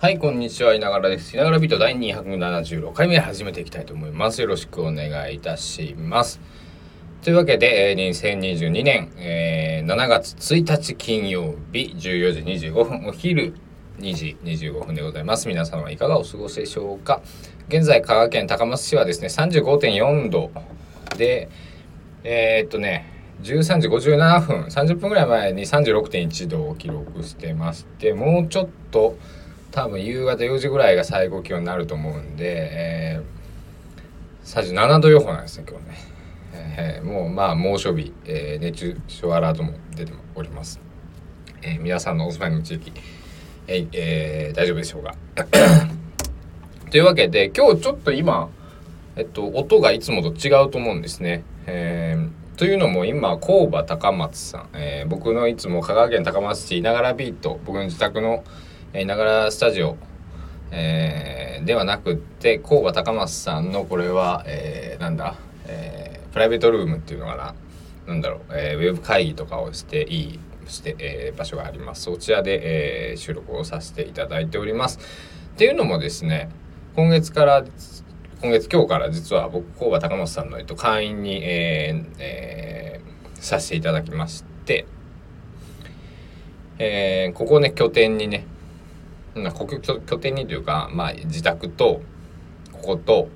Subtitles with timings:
[0.00, 0.76] はい、こんにちは。
[0.76, 1.34] いながらです。
[1.34, 4.40] いながらビート第276回目始めていきたいと思います。
[4.40, 6.40] よろしくお願いいたします。
[7.20, 13.54] というわけで、2022年、えー、7月1日金曜日14時25分、お昼
[13.98, 15.48] 2時25分でございます。
[15.48, 17.20] 皆様はいかがお過ごしでしょうか。
[17.66, 20.52] 現在、香川県高松市はですね、35.4度
[21.16, 21.48] で、
[22.22, 23.04] えー、っとね、
[23.42, 29.16] 13時57分、30分ぐらい前に36.1度を記録してまして、もうちょっと、
[29.78, 35.96] 多分夕方4時ぐらいが最高気温になると思うんで、えー、37度予報なんですね今日ね、
[36.52, 40.80] えー、もうまあ猛暑日、えー、熱中症アラートも出ております、
[41.62, 42.92] えー、皆さんのお住まいの地域、
[43.68, 45.14] えーえー、大丈夫でしょうか。
[46.90, 48.48] というわけで今日ちょっと今
[49.14, 58.42] えっと音がいつもと違うと思うんですね、えー、というのも今工場高松さん、えー、僕のいつも香川県高松市いながらビート僕の自宅の
[58.92, 59.96] ながらスタジオ、
[60.70, 67.54] えー、ではなくって工場高松さんのこれは、えー、なんだ、えー、プライベートルームっていうのかな
[68.06, 72.02] なんだろう、えー、ウェブ会議とかをしていいして、えー、場所があります。
[72.02, 74.98] そちらで、えー、収録をさせていただいております。
[75.54, 76.50] っていうのもですね
[76.94, 77.64] 今月から
[78.40, 84.86] 今月今日から実は僕工場高松さんの、えっと、会員に、えーえー、させていただきまして、
[86.78, 88.46] えー、ここね拠点にね
[89.54, 92.02] ここ拠点にというか、まあ、自宅と
[92.72, 93.28] ここと、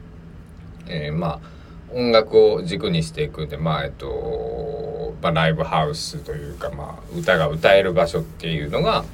[0.87, 1.53] えー、まあ
[1.95, 9.05] 音楽を軸にしていくんでまあえっと、まあ、ライブハウスというか、まあ、歌が歌える場所っていうのが、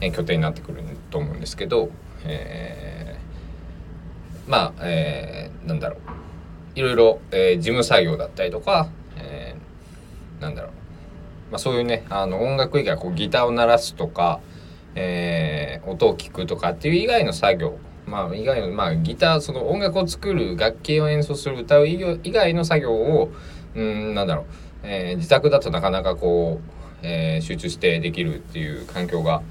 [0.00, 1.90] えー、拠点になってくると思うんですけど、
[2.24, 6.26] えー、まあ、えー、なんだろう。
[6.76, 10.72] いろいろ、えー、事務作業だったりとか、えー、なんだろう、
[11.52, 14.40] まあ、そういうねあの音楽以外こうギターを鳴らすとか、
[14.96, 17.78] えー、音を聞くとかっていう以外の作業。
[18.06, 21.98] まあ以外のまあギターその音楽を作る楽器を演奏する歌う以
[22.32, 23.32] 外の作業を
[23.74, 24.44] うんなんだろう、
[24.84, 26.70] えー、自宅だとなかなかこう、
[27.02, 29.42] えー、集中してできるっていう環境が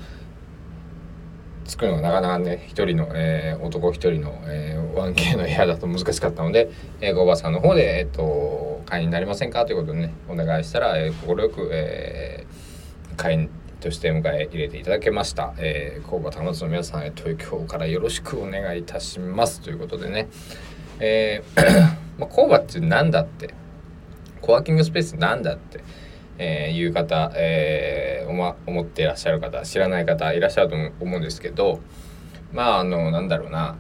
[1.66, 9.66] 作るのがなかなかね一人の、えー、男一人の、えー、1K の部屋だと難しかったので、えー、おばさんの方で、えっ、ー、と会員になりませんか？
[9.66, 13.50] ということでねお願いしたら快、えー、く、えー、会員
[13.80, 15.54] として迎え入れていただけました。
[15.58, 19.62] えー、工場高松の皆さん、えっと、今日からよろしくお願いいたします。
[19.62, 20.28] ということでね、
[21.00, 21.62] えー
[22.18, 23.54] まあ、工場って何だって。
[24.42, 25.80] コワーキングスペースなんだって、
[26.38, 31.80] えー、いう方、えー、ま、思っていらっしゃる方知らない方いらっしゃると思うんですけど。
[32.54, 33.76] まああのなんだろうな。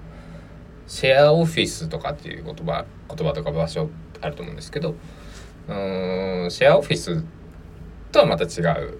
[0.87, 3.89] シェアオフィスとかっていう言葉言葉とか場所
[4.21, 4.95] あると思うんですけど。
[5.67, 7.23] うんシェアオフィス
[8.11, 8.99] とはまた違う。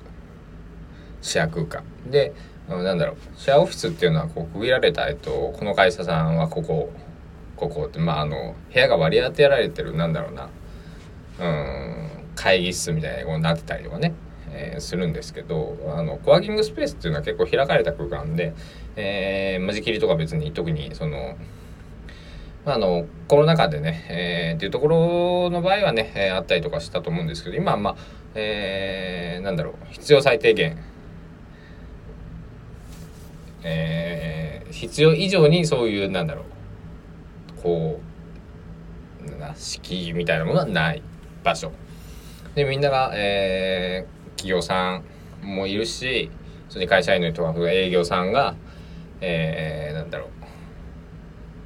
[1.25, 1.83] シェア空間。
[2.09, 2.33] で
[2.69, 3.15] なんだろう。
[3.35, 6.91] シェアオフィスっていうのはこう区切られた、えっと、この会社さんはここ
[7.55, 10.49] ここってまああの部屋が割り当てられてるなんだろうな。
[11.37, 14.13] うん会議室みたいになってたりとかね、
[14.51, 18.53] えー、するんですけどあのコワーキングスペースっていうのは結構開かれた空間で、
[18.95, 21.37] えー、間仕切りとか別に特にその、
[22.65, 27.95] あのコロナ禍でね、えー、っていうところの場合はね、えー、あったりとかしたと思うんですけど今はまあ、
[28.35, 29.73] えー、なんだろう。
[29.91, 30.77] 必要最低限
[33.67, 36.43] えー、必要以上にそういうなんだろ
[37.57, 37.99] うこ
[39.27, 41.01] うな敷居みたいなものはない
[41.43, 41.71] 場所。
[42.53, 45.01] でみんなが、えー、企業さ
[45.43, 46.29] んもいるし
[46.69, 48.55] それに会社員の人が営業さんが、
[49.19, 50.29] えー、なんだろう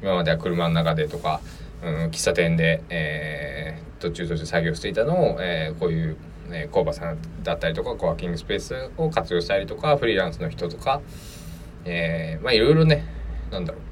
[0.02, 1.42] 今までは車の中でとか、
[1.84, 6.18] うん、喫茶店で、えー、途中途中作業していたのを、えー、こういう
[6.52, 11.02] え工場さんだったりとかコワーキングスペースを活用したりとかフリーランスの人とか、
[11.86, 13.06] えー、まあいろいろね
[13.52, 13.90] なんだろう。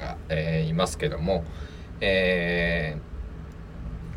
[0.00, 1.44] が、えー、いますけども、
[2.00, 2.96] え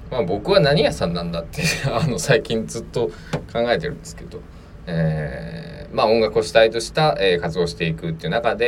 [0.10, 1.62] ー、まあ僕は何屋さんなんだって
[1.92, 3.12] あの最近ずっと
[3.52, 4.40] 考えてるんですけど、
[4.88, 8.66] えー、まあ音楽を主体とした、えー、活動をしていくっていう中で、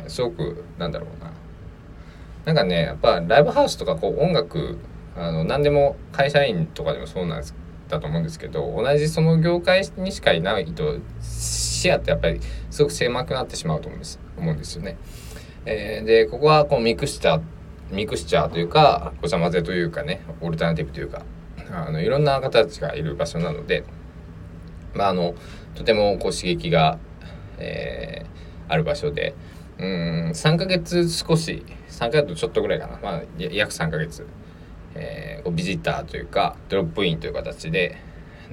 [0.00, 1.32] えー、すごくなんだろうな。
[2.44, 4.78] なんかねやっぱライブハウスとかこう音楽
[5.16, 7.54] あの何でも会社員とかでもそうなんです。
[7.88, 12.40] だと思うんですけど同じその業界にしかいないと視野ってやっぱり
[12.70, 14.96] すごく狭くなってしまうと思うんです思うんですよね。
[15.64, 17.42] えー、でここはこうミクスチャー
[17.90, 21.22] ミクスチャーというかごちゃ混ぜというかねオルタナティブというか
[21.70, 23.84] あのいろんな方たちがいる場所なので、
[24.94, 25.34] まあ、あの
[25.74, 26.98] とてもこう刺激が、
[27.58, 29.34] えー、ある場所で
[29.78, 34.26] うん3ヶ月少し3ヶ月ちょっとぐらいかな、まあ、約3ヶ月、
[34.98, 37.98] えー、ビジターというかドロップインという形で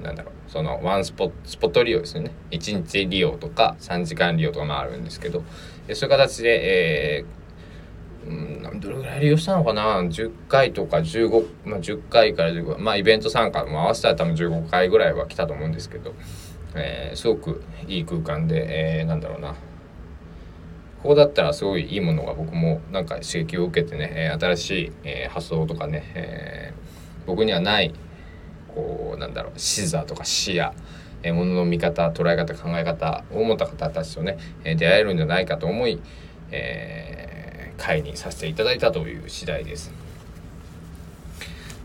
[0.02, 2.30] なんだろうそのワンスポスポット利用ですね。
[2.50, 5.42] 1日利用とか3時間利用とかもあるんですけど
[5.92, 16.14] そういう形で、えー、うんどれぐらい利用したのかな？10回とか15、まあ、10回から15まあイベント参加も合わせたら多分15回ぐらいは来たと思うんですけど、
[16.74, 19.54] えー、すごくいい空間で、えー、なんだろうな。
[21.04, 26.72] ここだったらすごいいいものが僕もなんか刺激を受けてね、新しい、え発想とかね、え
[27.26, 27.92] 僕にはない
[28.74, 30.72] こうなんだろう視座とか視野
[31.22, 36.00] え、ものの見方捉え方考え方を持った方たちとね、え出会えるんじゃないかと思い、
[36.50, 39.92] えー、会にさせていただいたという次第です。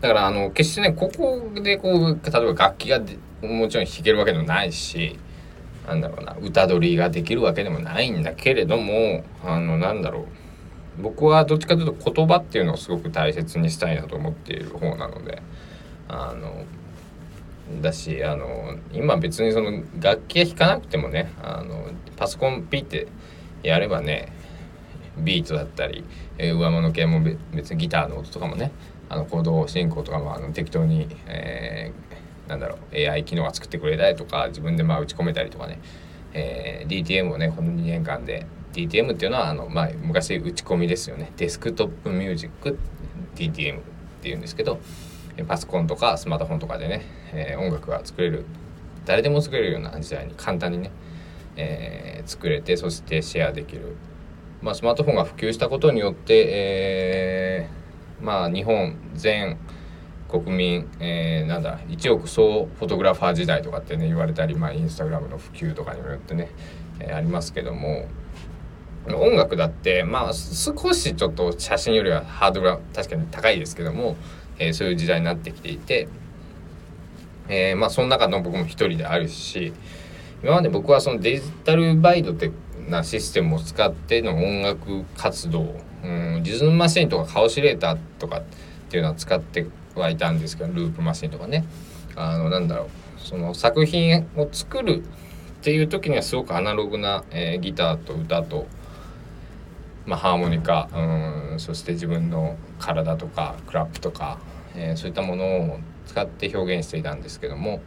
[0.00, 3.00] だからあの決してねここでこう例えば楽器が
[3.42, 5.18] もちろん弾けるわけでもないし
[5.86, 10.24] なんだろうな歌取りができるわけでもないんだけれどもあのなんだろう。
[11.00, 15.42] 僕はどっちかというと言葉っていうのをすごく大切にしたいなと思っている方なので
[16.08, 16.64] あの
[17.80, 23.06] だしあの今別にその楽器が弾かなくてもねあのパソコンピッて
[23.62, 24.32] やればね
[25.18, 26.04] ビートだったり、
[26.38, 27.20] えー、上物系も
[27.52, 28.72] 別にギターの音とかもね
[29.08, 32.09] あのコード進行とかもあの適当に、えー、
[32.50, 35.80] なんだろう AI 機能が作ってくれたりとか自分でまあ打ち込めたりとかね、
[36.34, 38.46] えー、DTM をねこの2年間で。
[38.72, 41.32] DTM っていうのはあの、まあ、昔打ち込みですよね。
[41.36, 42.78] デスクトップミュージック
[43.34, 43.82] DTM っ
[44.22, 44.78] ていうんですけど
[45.48, 47.02] パソコンとかスマートフォンとかでね、
[47.32, 48.44] えー、音楽が作れる。
[49.06, 50.92] 誰でも作れるような時代に簡単にね、
[51.56, 53.96] えー、作れてそしてシェアできる、
[54.62, 59.58] まあ、スマートフォンが普及したことによって、えー、まあ日本全
[60.30, 66.50] 国民、えー、なんだ1億総フォトグラファー時代とかってね言われたり、まあ、インスタグラムの普及とかによってね、
[67.00, 68.06] えー、ありますけども
[69.06, 74.16] 音楽だってまあ少しちょっと写真よりはハードルは確かに高いですけども
[74.60, 76.06] えー、そういう時代になってきていて、
[77.48, 79.72] えー、まあその中の僕も一人であるし
[80.44, 82.52] 今まで僕はそのデジタルバイドって
[82.88, 85.74] なシステムを使っての音楽活動、
[86.04, 88.42] うん、リズムマシンとかカオシレーターとかっ
[88.90, 89.66] ていうのは使って
[89.96, 91.64] はいたんですけどループマシンとかね。
[92.16, 92.88] あのなんだろう。
[93.18, 98.66] その作品を作るっていう時にはすごくアナログな、えー、ギターと歌と
[100.06, 104.40] まあ、ハーモニカうんそして自分の体とかクラップとか、
[104.74, 107.80] えー、そういったものを使って表現していたんですけども、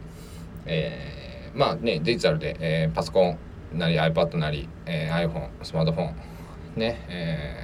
[0.64, 3.36] えー、まあねデジタルで、えー、パソコ
[3.74, 6.14] ンなり iPad なり、えー、iPhone スマートフォン
[6.76, 7.63] ね、え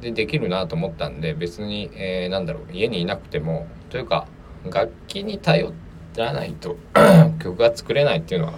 [0.00, 4.26] でできるなと思ったんで別に、えー、なんだろう家にいなくてもというか
[4.70, 5.72] 楽器に頼
[6.16, 6.76] らないと
[7.42, 8.54] 曲が作れないっていうのは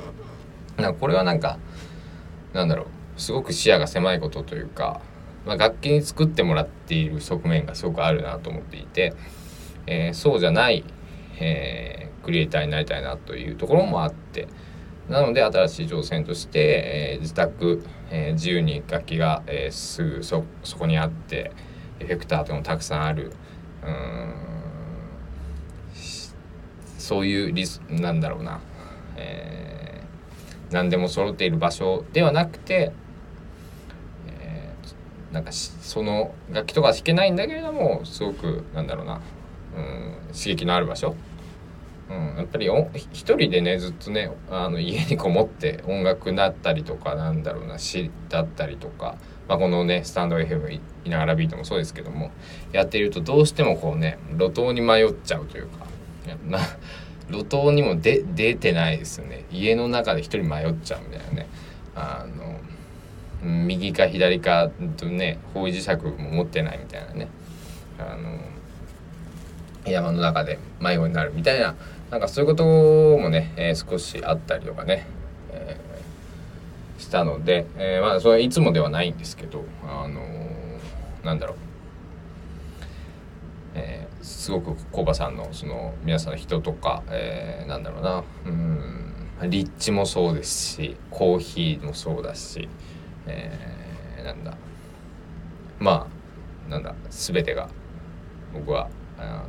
[0.76, 1.58] なんかこれはなんか
[2.52, 5.00] なんだろうすごく視野が狭いことというか、
[5.44, 9.14] まあ、楽器に作ってもらっている側面がすごくあるなと思っていて、
[9.86, 10.84] えー、そうじゃない、
[11.40, 14.46] えー、クリエイターになりたいなというところもあって
[15.08, 20.44] なので新しい挑戦として、えー、自宅、え自由に楽器が、えすぐそ
[20.78, 21.52] こにあって
[22.00, 23.32] エフェクターとかもたくさんある。
[23.84, 24.48] うん。
[27.08, 28.60] そういうリスなんだろうな、
[29.16, 32.92] えー、何でも揃っている場所ではなくて
[34.28, 34.74] え
[35.32, 39.22] なんかその楽器とか弾けないんだけれどもすごくなんだろうな、
[39.74, 41.14] うん、刺激のある場所、
[42.10, 42.70] うん、やっぱり
[43.12, 49.16] 一人でねずっとねあの家にこもって音楽だったりとかなんだろうな詩だったりとか、
[49.46, 52.30] まあ、このねスタンド FM いながらビートもそうですけども
[52.72, 55.86] やっているとどうしてもこうね路頭に迷っちゃうというか
[56.46, 56.58] な
[57.30, 58.22] 路頭にも出
[58.54, 59.44] てないですよね。
[59.50, 61.46] 家の中で一人迷っちゃうみたいなね。
[61.94, 62.58] あの
[63.42, 67.28] 右か左かとね方位磁石も持ってないみたいなね。
[67.98, 68.38] あの
[69.86, 71.74] 山の中で迷子になるみたいな
[72.10, 75.06] なんかそういうこともね、えー、少しあったりとかね、
[75.50, 81.56] えー、したので、えー、まあそれはいつもではないんですけどあのー、なんだろう、
[83.74, 88.24] えー、すごくコバさんのその皆さんの人とか、えー、なんだろうな。
[88.46, 88.94] うん
[89.40, 92.68] 立地もそうですしコーヒーもそうだし
[93.26, 94.56] えー、なんだ。
[95.78, 96.08] ま
[96.66, 97.68] あなんだ全てが
[98.52, 99.46] 僕はあ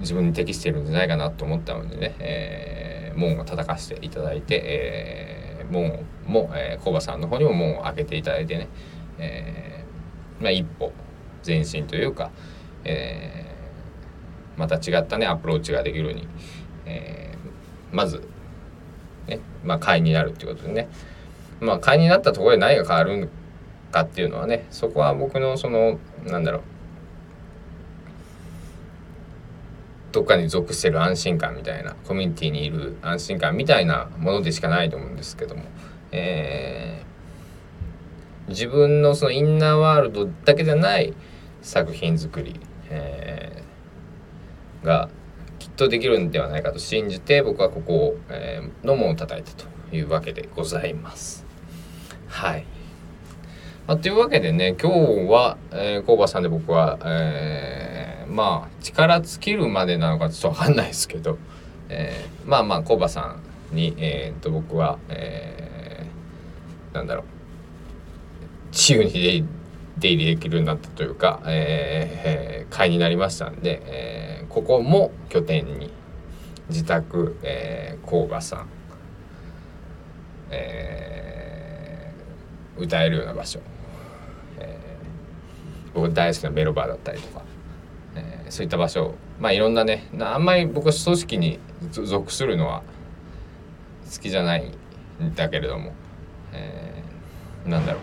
[0.00, 8.68] 自分に適しているんじゃないかなと思ったのでね、えー、門を叩かせていただいて、えー、門も、えー、コバさんの方にも門を開けていただいてね、
[9.18, 10.92] えー、まあ一歩
[11.46, 12.30] 前進というか、
[12.84, 16.28] えー、また違ったねアプローチができるように、
[16.84, 18.22] えー、まず
[19.26, 20.88] ねまあ会になるっていうことでね、
[21.60, 23.28] まあ会になったところで何が変わる
[23.92, 26.62] かっていうのはねそこは僕のそのなんだろう
[30.16, 35.64] どっかに属してる安心感みたいなコミュニティにいる安心感みたいなものでしかないと思うんですけども、
[36.10, 41.12] えー、自分のそのインナーワールドだけじゃない
[41.60, 42.58] 作品作り、
[42.88, 45.10] えー、が
[45.58, 51.44] きっとできるんではないかと信じて僕はここを、えー、の門を叩いたというわけでございます。
[52.28, 52.64] はい。
[53.86, 57.85] まあ、というわけでね今日は、えー、工場さんで僕は、えー、
[58.30, 61.38] まあ力尽きるまでなのかちょっと分かんないですけど、
[61.88, 63.36] えー、まあまあ工場さ
[63.72, 67.24] んに、えー、と僕は、えー、なんだろう。
[68.72, 69.46] 自由に
[69.96, 75.90] 出入りできるようになったというか、えー、会になりましたんで、えー、ここも拠点に
[76.68, 78.66] 自宅、えー、工場さん、
[80.50, 83.60] えー、歌えるような場所。
[85.96, 87.42] 僕大好きなメロバーだったりとか、
[88.50, 89.14] そういった場所。
[89.40, 91.58] まあいろんなねあんまり僕は組織に
[91.90, 92.82] 属するのは
[94.12, 94.72] 好きじゃない
[95.22, 95.92] んだけれども、
[96.52, 98.02] えー、なんだろう。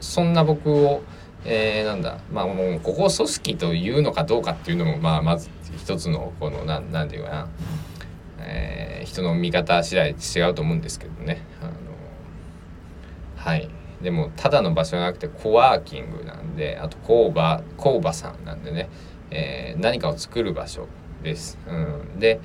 [0.00, 1.02] そんな僕を、
[1.44, 2.18] えー、なんだ。
[2.32, 7.48] まあもうここを組織というのかどうかっていうのもまあまず一つのこのなんなんていうかな、
[8.38, 11.42] えー、人の見方次第違うと思うんですけどね。
[11.60, 11.72] あの
[13.36, 13.68] はい。
[14.02, 18.88] でもただの場所じゃなくてコワーキングなんであと工場工場さんなんでね、
[19.30, 20.86] えー、何かを作る場所
[21.22, 21.58] です。
[21.68, 22.40] うん、で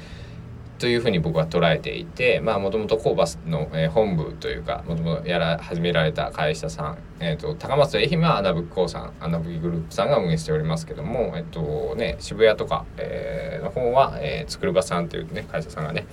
[0.77, 16.06] というふうに僕は捉えていてまあもともと工場の、えー、本部というかもともとやら始められた会社さん、えーと、高松愛媛は穴吹興さん穴吹グループさんが運営しておりますけども、え、ー、とね、渋谷とか、えー、の方は、えー、作る場さんというね会社さんがね、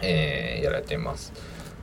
[0.00, 1.32] えー、やられています。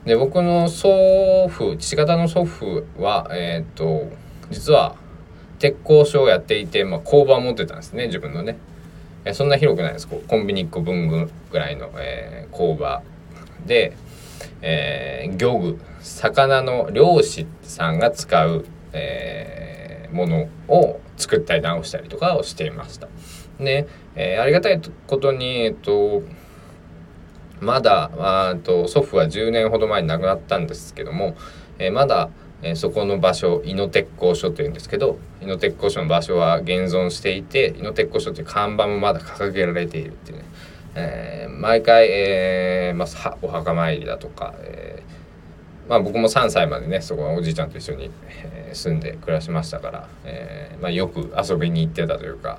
[0.04, 4.10] で僕の祖父父方の祖父はえっ、と
[4.50, 4.96] 実は
[5.58, 8.56] 鉄工所をやっていて、まあ、工場を持ってたんですね自分のね。
[9.24, 10.08] えそんな広くないです。
[10.08, 11.08] コンビニ1個分
[11.50, 13.02] ぐらいの、えー、工場。
[13.66, 13.96] で、
[14.62, 23.08] えー、漁具魚の漁師さんが使う、えー、ものを作ったり直したりとかをしていました。
[23.58, 26.22] で、えー、ありがたいことにえっと
[27.60, 31.36] まだあと祖父は10年ほど前に亡くなったんですけども、
[31.78, 32.30] えー、まだ、
[32.62, 40.44] えー、そこの場所伊野鉄工所というんですけど伊野鉄工所の場所は現存していて伊野鉄工所という看板もまだ掲げられているっていうね、
[40.94, 52.58] えー、毎回、えーまあ、お墓参りだとか、えーまあ、僕も3歳までねそこはおじいちゃんと一緒に、えー、住んで暮らしましたから、えーまあ、よく遊びに行ってたというか、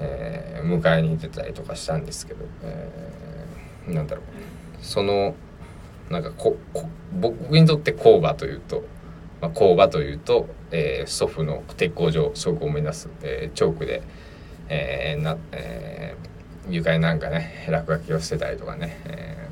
[0.00, 3.14] えー、迎えに行ってたりとかしたんですけど、えー
[3.88, 4.24] なんだろう。
[4.84, 5.34] その
[6.10, 8.84] なんかここ僕にとって工場というと、
[9.40, 14.02] まあ、工場というと、えー、祖父の鉄工所すごく思い出す、えー、チョークで、
[14.68, 19.48] えーなえー、床になんかね落書きをしてたりとかね、え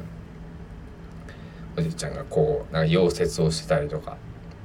[1.76, 4.16] ー、おじいちゃんがこうなんか溶接をしてたりとか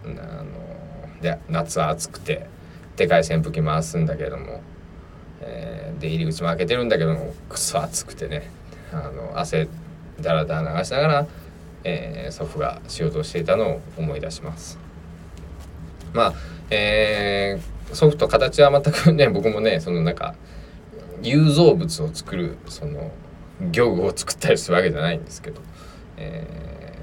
[0.03, 2.47] あので夏暑くて
[2.95, 4.61] でかい扇風機回すんだけども、
[5.41, 8.49] えー、で入り口も開けてるんだけどもくそ暑くてね
[8.91, 9.67] あの汗
[10.19, 11.27] だらだら流しながら、
[11.83, 14.79] えー、祖父が仕事をしていたのを思い出します。
[16.13, 16.33] まあ、
[16.69, 20.35] えー、祖父と形は全くね僕もねそのなんか
[21.21, 23.11] 有造物を作るその
[23.71, 25.61] 漁具を作ったりするわけじゃないんですけど、
[26.17, 26.93] え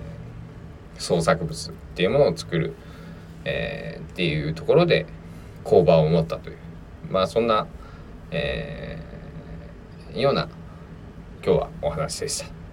[0.96, 2.74] ー、創作物っていうものを作る、
[3.44, 5.06] えー、っていうところで
[5.64, 6.56] 工場を持ったという
[7.10, 7.66] まあそんな、
[8.30, 10.48] えー、ような
[11.44, 12.63] 今日はお話でした。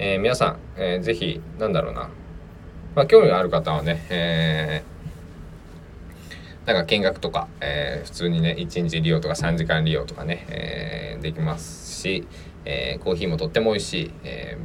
[0.00, 2.08] えー、皆さん、えー、ぜひ、なんだろうな。
[2.94, 12.28] まあ、興味がある方はね、えー、なんか見学とか、えー、普通にね、1日利用とか3時間利用とかね、えー、できますし、
[12.64, 14.56] えー、コーヒーもとっても美味しい、え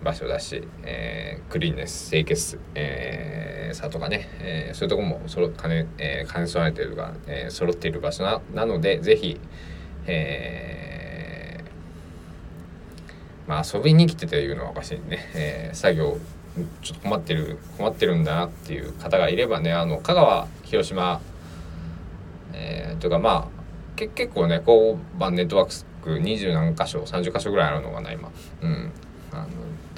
[0.00, 9.38] ー、場所だし、えー、クリーンネス、清潔、えー、さとかね、えー、そういうとこもそろ兼ね、えー、兼ね備えているか、えー、揃っている場所ななので、ぜひ、
[10.06, 10.85] えー、
[13.46, 16.18] まあ遊びに来てて言うのはおかしいね、 えー、作業
[16.82, 21.20] ちょっと困ってる困ってるんだなっていう方がいればねあの香川広島、
[22.54, 23.48] えー、というかまあ
[23.96, 28.30] け結構ね交番ネットワーク20何箇所30箇所ぐらいあるのかな今。
[28.62, 28.92] うん。
[29.32, 29.48] あの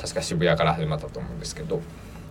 [0.01, 1.83] 確か渋谷から始まったと思うんですけど。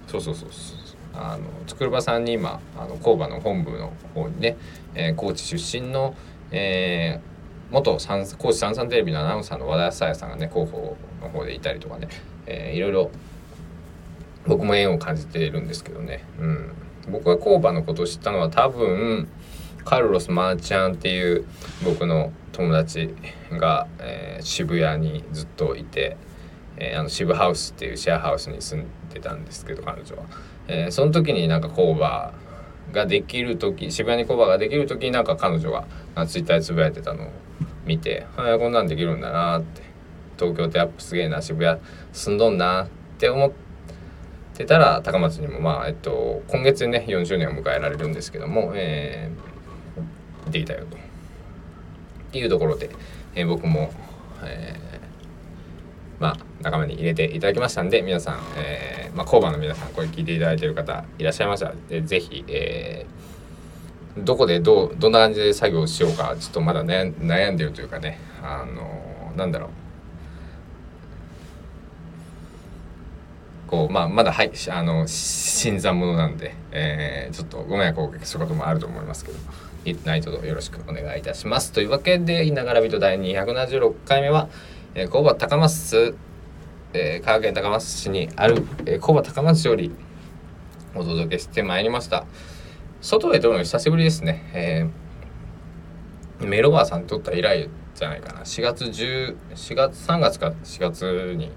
[0.08, 0.78] そうそうそうそう。
[1.14, 4.58] あの筑波さんに今あの工場の本部の方にね、
[4.96, 6.16] えー、高知出身の、
[6.52, 7.37] えー、
[7.72, 7.98] 元
[8.38, 12.08] 高知三三テレビのアナウンサーの和田紗也さんがね広報の方でいたりとかね、
[12.46, 13.12] えー、いろいろ
[14.46, 16.72] 僕も縁を感じているんですけどね、うん、
[17.12, 19.28] 僕が工場のことを知ったのは多分
[19.84, 21.46] カルロス・マーチャンっていう
[21.84, 23.14] 僕の友達
[23.52, 26.18] が、えー、渋谷にずっといて、
[26.78, 30.24] えー、あの渋ハウスっていうシェアハウスに住んでたんですけど彼女は、
[30.68, 32.32] えー、その時になんか工場
[32.94, 35.86] ができる時渋谷に工場ができる時になんか彼女が
[36.26, 37.32] ツイッターでつぶやいてたのを
[37.88, 39.82] 見て「はいこんなんできるんだな」って
[40.38, 41.80] 東京ってアップすげえな渋谷
[42.14, 43.52] 住んどんなって思っ
[44.54, 50.98] てたら高松にもまあえっと今月ね4周年を迎えられるんですけども、えー、できたよと。
[50.98, 52.90] っていうところで、
[53.36, 53.92] えー、僕も、
[54.44, 63.37] えー、まあ仲間に入れていただきましたんで皆さん、えーまあ、工場の皆さんこれ聞いていただいている方いらっしゃいましたらぜひ、えー、
[64.24, 69.70] どこでどうどんな感じで作業しようかちょっとまだ、悩んでるというかねあのなんだろう
[73.68, 79.38] こうまあまだはいあの新参者なんで、えー、ちょっとご迷惑をおかけすることもあると思いますけど
[80.06, 81.72] 何卒よろしくお願いいたします。
[81.72, 84.50] というわけで、ひながらびと第276回目は、
[84.96, 86.18] えー、工場高松、
[86.94, 89.92] えー、香川県高松市にある、えー、工場高松より
[90.94, 92.26] お届けしてまいりました。
[93.02, 94.50] 外へ撮るの久しぶりですね。
[94.54, 98.42] えー、メロバーさん撮った以来じゃないかな。
[98.42, 101.52] 4月10、4月、3月か4月に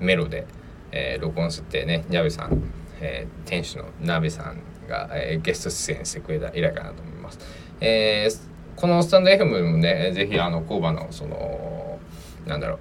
[0.00, 0.46] メロで、
[0.90, 2.62] えー、録音してね、ニャベさん、
[3.00, 7.38] えー、店主のナベさんが、えー、ゲスト出演してくれた以来かなと思います。
[7.80, 8.40] えー、
[8.74, 12.00] このスタンド FM もね、ぜひあの工場のその
[12.46, 12.78] なんだろう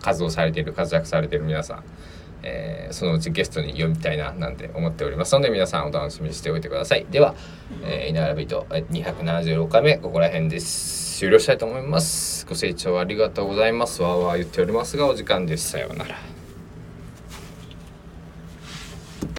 [0.00, 1.84] 活動されている活躍されている皆さん、
[2.46, 7.06] えー、そのうちゲストに呼びたいななんて思っておりますので皆さんお楽しみにしておいてください。
[7.10, 7.34] では、
[7.82, 11.18] えー、稲原ビート276回目ここら辺です。
[11.18, 12.46] 終了したいと思います。
[12.46, 14.02] ご清聴ありがとうございます。
[14.02, 15.70] わーわー言っておりますがお時間です。
[15.70, 16.35] さようなら。